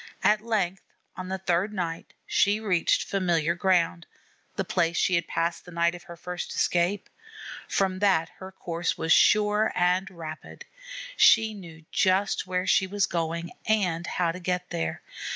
[0.23, 0.81] At length
[1.15, 4.07] on the third night she reached familiar ground,
[4.55, 7.07] the place she had passed the night of her first escape.
[7.67, 10.65] From that her course was sure and rapid.
[11.15, 15.03] She knew just where she was going and how to get there.